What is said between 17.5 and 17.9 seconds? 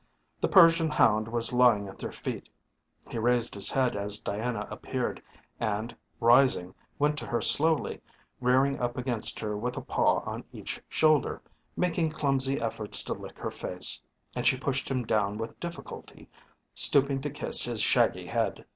his